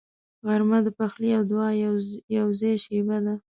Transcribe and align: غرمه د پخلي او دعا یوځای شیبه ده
غرمه 0.45 0.79
د 0.85 0.87
پخلي 0.97 1.29
او 1.37 1.43
دعا 1.51 1.69
یوځای 2.37 2.73
شیبه 2.83 3.17
ده 3.25 3.33